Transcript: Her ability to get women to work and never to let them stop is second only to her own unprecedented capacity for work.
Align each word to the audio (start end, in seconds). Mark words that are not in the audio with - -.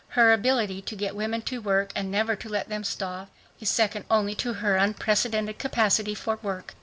Her 0.17 0.33
ability 0.33 0.81
to 0.81 0.95
get 0.95 1.15
women 1.15 1.43
to 1.43 1.61
work 1.61 1.91
and 1.95 2.09
never 2.09 2.35
to 2.35 2.49
let 2.49 2.69
them 2.69 2.83
stop 2.83 3.29
is 3.59 3.69
second 3.69 4.05
only 4.09 4.33
to 4.33 4.53
her 4.53 4.75
own 4.79 4.83
unprecedented 4.83 5.59
capacity 5.59 6.15
for 6.15 6.37
work. 6.41 6.73